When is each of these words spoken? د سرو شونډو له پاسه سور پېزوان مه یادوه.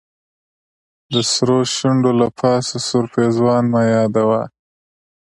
د 1.11 1.15
سرو 1.31 1.59
شونډو 1.75 2.11
له 2.21 2.27
پاسه 2.39 2.75
سور 2.87 3.05
پېزوان 3.13 3.63
مه 3.73 3.81
یادوه. 3.95 4.41